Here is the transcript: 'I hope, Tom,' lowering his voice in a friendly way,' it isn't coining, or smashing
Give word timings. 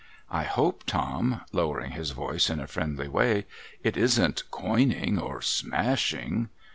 'I 0.41 0.45
hope, 0.45 0.85
Tom,' 0.87 1.41
lowering 1.51 1.91
his 1.91 2.09
voice 2.09 2.49
in 2.49 2.59
a 2.59 2.65
friendly 2.65 3.07
way,' 3.07 3.45
it 3.83 3.95
isn't 3.97 4.49
coining, 4.49 5.19
or 5.19 5.43
smashing 5.43 6.49